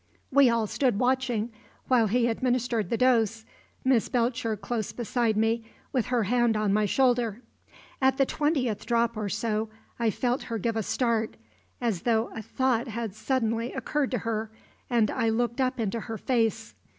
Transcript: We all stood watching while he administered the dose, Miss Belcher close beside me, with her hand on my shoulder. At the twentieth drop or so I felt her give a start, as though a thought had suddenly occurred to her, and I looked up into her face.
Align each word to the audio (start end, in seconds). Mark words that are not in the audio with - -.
We 0.31 0.49
all 0.49 0.65
stood 0.65 0.97
watching 0.97 1.51
while 1.87 2.07
he 2.07 2.25
administered 2.25 2.89
the 2.89 2.97
dose, 2.97 3.45
Miss 3.85 4.09
Belcher 4.09 4.57
close 4.57 4.91
beside 4.91 5.37
me, 5.37 5.63
with 5.93 6.07
her 6.07 6.23
hand 6.23 6.57
on 6.57 6.73
my 6.73 6.87
shoulder. 6.87 7.43
At 8.01 8.17
the 8.17 8.25
twentieth 8.25 8.83
drop 8.87 9.15
or 9.15 9.29
so 9.29 9.69
I 9.99 10.09
felt 10.09 10.41
her 10.49 10.57
give 10.57 10.75
a 10.75 10.81
start, 10.81 11.35
as 11.79 12.01
though 12.01 12.31
a 12.35 12.41
thought 12.41 12.87
had 12.87 13.13
suddenly 13.13 13.73
occurred 13.73 14.09
to 14.09 14.17
her, 14.25 14.49
and 14.89 15.11
I 15.11 15.29
looked 15.29 15.61
up 15.61 15.79
into 15.79 15.99
her 15.99 16.17
face. 16.17 16.73